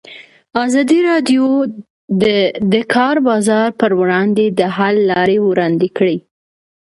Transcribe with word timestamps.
ازادي 0.65 0.99
راډیو 1.09 1.45
د 2.21 2.23
د 2.73 2.75
کار 2.93 3.15
بازار 3.29 3.69
پر 3.81 3.91
وړاندې 3.99 4.45
د 4.59 4.61
حل 4.75 4.95
لارې 5.11 5.37
وړاندې 5.41 5.87
کړي. 5.97 6.17